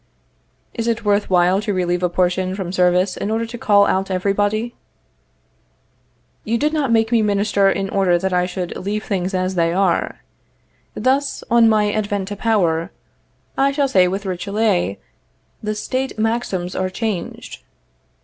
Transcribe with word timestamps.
Is 0.73 0.87
it 0.87 1.05
worth 1.05 1.29
while 1.29 1.61
to 1.61 1.75
relieve 1.75 2.01
a 2.01 2.09
portion 2.09 2.55
from 2.55 2.71
service 2.71 3.15
in 3.15 3.29
order 3.29 3.45
to 3.45 3.55
call 3.55 3.85
out 3.85 4.09
everybody? 4.09 4.73
You 6.43 6.57
did 6.57 6.73
not 6.73 6.91
make 6.91 7.11
me 7.11 7.21
Minister 7.21 7.69
in 7.69 7.87
order 7.91 8.17
that 8.17 8.33
I 8.33 8.47
should 8.47 8.75
leave 8.75 9.03
things 9.03 9.35
as 9.35 9.53
they 9.53 9.71
are. 9.71 10.21
Thus, 10.95 11.43
on 11.51 11.69
my 11.69 11.91
advent 11.91 12.29
to 12.29 12.35
power, 12.35 12.89
I 13.55 13.71
shall 13.71 13.87
say 13.87 14.07
with 14.07 14.25
Richelieu, 14.25 14.95
"the 15.61 15.75
State 15.75 16.17
maxims 16.17 16.73
are 16.75 16.89
changed." 16.89 17.59